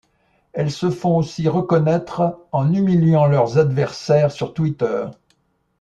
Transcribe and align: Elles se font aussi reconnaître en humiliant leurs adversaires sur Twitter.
Elles 0.53 0.71
se 0.71 0.89
font 0.89 1.15
aussi 1.15 1.47
reconnaître 1.47 2.43
en 2.51 2.73
humiliant 2.73 3.27
leurs 3.27 3.59
adversaires 3.59 4.31
sur 4.31 4.55
Twitter. 4.55 5.05